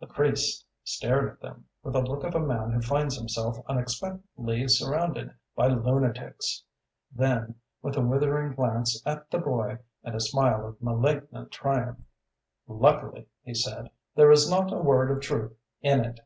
[0.00, 4.66] The priest stared at them, with the look of a man who finds himself unexpectedly
[4.66, 6.64] surrounded by lunatics;
[7.14, 11.98] then, with a withering glance at the boy, and a smile of malignant triumph
[12.66, 15.52] "Luckily," he said, "there is not a word of truth
[15.82, 16.20] in it!"